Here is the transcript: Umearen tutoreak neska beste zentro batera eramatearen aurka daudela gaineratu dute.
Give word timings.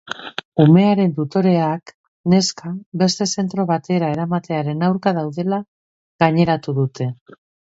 Umearen 0.61 1.11
tutoreak 1.17 1.93
neska 2.33 2.71
beste 3.03 3.27
zentro 3.35 3.67
batera 3.73 4.09
eramatearen 4.15 4.83
aurka 4.89 5.15
daudela 5.19 5.61
gaineratu 6.27 6.77
dute. 6.81 7.11